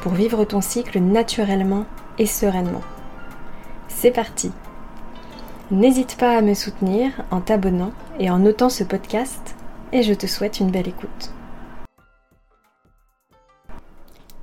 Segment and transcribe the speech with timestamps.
[0.00, 1.84] pour vivre ton cycle naturellement
[2.18, 2.82] et sereinement.
[3.88, 4.50] C'est parti
[5.70, 9.54] N'hésite pas à me soutenir en t'abonnant et en notant ce podcast
[9.92, 11.30] et je te souhaite une belle écoute.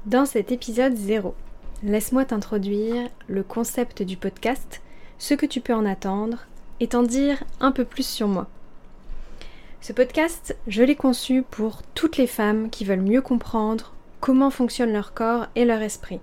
[0.06, 1.36] Dans cet épisode 0,
[1.84, 4.82] laisse-moi t'introduire le concept du podcast,
[5.18, 6.46] ce que tu peux en attendre
[6.80, 8.48] et t'en dire un peu plus sur moi.
[9.82, 14.94] Ce podcast, je l'ai conçu pour toutes les femmes qui veulent mieux comprendre comment fonctionne
[14.94, 16.20] leur corps et leur esprit.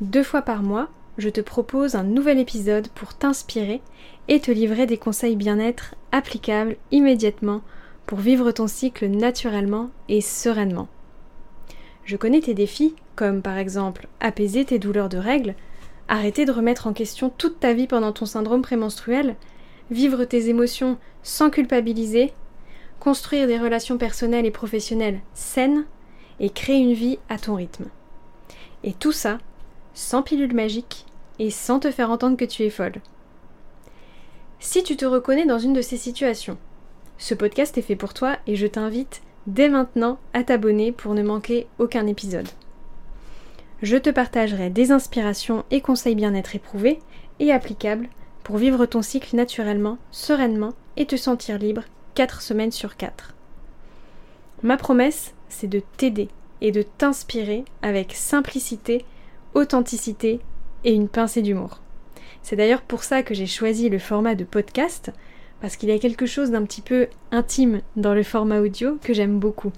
[0.00, 3.82] Deux fois par mois, je te propose un nouvel épisode pour t'inspirer
[4.28, 7.62] et te livrer des conseils bien-être applicables immédiatement
[8.06, 10.88] pour vivre ton cycle naturellement et sereinement.
[12.04, 15.54] Je connais tes défis, comme par exemple apaiser tes douleurs de règles,
[16.08, 19.36] arrêter de remettre en question toute ta vie pendant ton syndrome prémenstruel,
[19.90, 22.32] vivre tes émotions sans culpabiliser,
[23.00, 25.84] construire des relations personnelles et professionnelles saines
[26.40, 27.86] et créer une vie à ton rythme.
[28.84, 29.38] Et tout ça
[29.94, 31.04] sans pilule magique
[31.38, 32.94] et sans te faire entendre que tu es folle.
[34.60, 36.58] Si tu te reconnais dans une de ces situations,
[37.16, 41.22] ce podcast est fait pour toi et je t'invite dès maintenant à t'abonner pour ne
[41.22, 42.48] manquer aucun épisode.
[43.82, 46.98] Je te partagerai des inspirations et conseils bien-être éprouvés
[47.38, 48.08] et applicables
[48.42, 51.82] pour vivre ton cycle naturellement, sereinement et te sentir libre
[52.14, 53.34] 4 semaines sur 4.
[54.62, 56.28] Ma promesse, c'est de t'aider
[56.60, 59.04] et de t'inspirer avec simplicité,
[59.54, 60.40] authenticité
[60.84, 61.80] et une pincée d'humour.
[62.42, 65.12] C'est d'ailleurs pour ça que j'ai choisi le format de podcast,
[65.60, 69.12] parce qu'il y a quelque chose d'un petit peu intime dans le format audio que
[69.12, 69.72] j'aime beaucoup.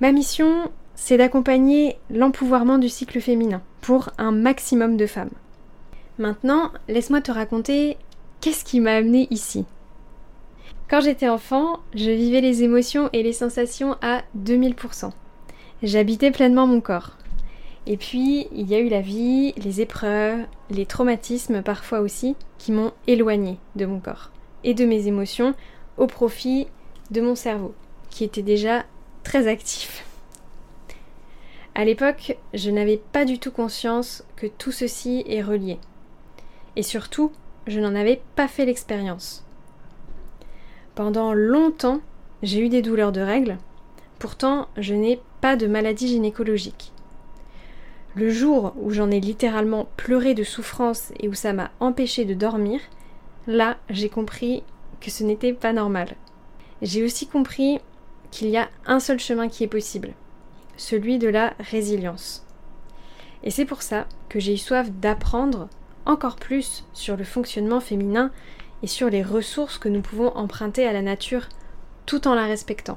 [0.00, 5.30] Ma mission, c'est d'accompagner l'empouvoirment du cycle féminin pour un maximum de femmes.
[6.18, 7.96] Maintenant, laisse-moi te raconter
[8.40, 9.64] qu'est-ce qui m'a amené ici.
[10.90, 15.12] Quand j'étais enfant, je vivais les émotions et les sensations à 2000%.
[15.84, 17.16] J'habitais pleinement mon corps.
[17.86, 22.72] Et puis, il y a eu la vie, les épreuves, les traumatismes parfois aussi, qui
[22.72, 24.32] m'ont éloigné de mon corps
[24.64, 25.54] et de mes émotions
[25.96, 26.66] au profit
[27.12, 27.72] de mon cerveau,
[28.10, 28.84] qui était déjà
[29.22, 30.04] très actif.
[31.76, 35.78] À l'époque, je n'avais pas du tout conscience que tout ceci est relié.
[36.74, 37.30] Et surtout,
[37.68, 39.44] je n'en avais pas fait l'expérience.
[41.00, 42.02] Pendant longtemps,
[42.42, 43.56] j'ai eu des douleurs de règles.
[44.18, 46.92] Pourtant, je n'ai pas de maladie gynécologique.
[48.16, 52.34] Le jour où j'en ai littéralement pleuré de souffrance et où ça m'a empêché de
[52.34, 52.82] dormir,
[53.46, 54.62] là, j'ai compris
[55.00, 56.16] que ce n'était pas normal.
[56.82, 57.78] J'ai aussi compris
[58.30, 60.12] qu'il y a un seul chemin qui est possible,
[60.76, 62.44] celui de la résilience.
[63.42, 65.70] Et c'est pour ça que j'ai eu soif d'apprendre
[66.04, 68.30] encore plus sur le fonctionnement féminin
[68.82, 71.48] et sur les ressources que nous pouvons emprunter à la nature
[72.06, 72.96] tout en la respectant.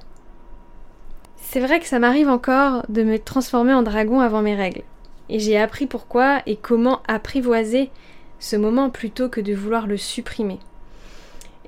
[1.38, 4.84] C'est vrai que ça m'arrive encore de me transformer en dragon avant mes règles.
[5.30, 7.92] Et j'ai appris pourquoi et comment apprivoiser
[8.40, 10.60] ce moment plutôt que de vouloir le supprimer.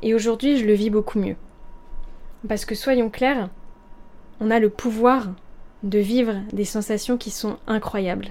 [0.02, 1.36] Et aujourd'hui, je le vis beaucoup mieux.
[2.48, 3.50] Parce que soyons clairs,
[4.40, 5.28] on a le pouvoir
[5.84, 8.30] de vivre des sensations qui sont incroyables.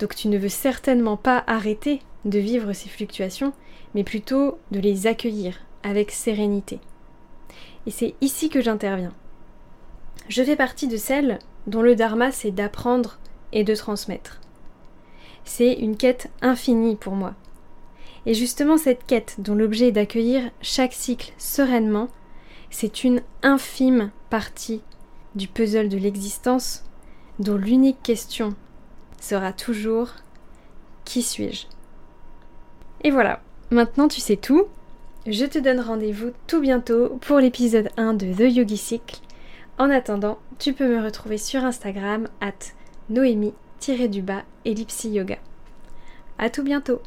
[0.00, 3.52] Donc tu ne veux certainement pas arrêter de vivre ces fluctuations,
[3.94, 6.80] mais plutôt de les accueillir avec sérénité.
[7.86, 9.12] Et c'est ici que j'interviens.
[10.28, 13.18] Je fais partie de celles dont le dharma c'est d'apprendre
[13.52, 14.40] et de transmettre.
[15.44, 17.34] C'est une quête infinie pour moi.
[18.26, 22.08] Et justement cette quête dont l'objet est d'accueillir chaque cycle sereinement,
[22.70, 24.80] c'est une infime partie
[25.34, 26.84] du puzzle de l'existence
[27.38, 28.54] dont l'unique question
[29.20, 30.14] sera toujours
[31.04, 31.66] qui suis-je?
[33.04, 33.40] Et voilà,
[33.70, 34.64] maintenant tu sais tout.
[35.26, 39.20] Je te donne rendez-vous tout bientôt pour l'épisode 1 de The Yogi Cycle.
[39.76, 42.52] En attendant, tu peux me retrouver sur Instagram at
[43.10, 45.36] noémie-du-bas ellipsi yoga.
[46.38, 47.00] À tout bientôt